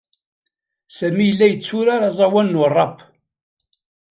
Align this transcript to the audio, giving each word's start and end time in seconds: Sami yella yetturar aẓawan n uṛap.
Sami 0.97 1.23
yella 1.27 1.45
yetturar 1.49 2.01
aẓawan 2.09 2.47
n 2.53 2.59
uṛap. 2.63 2.97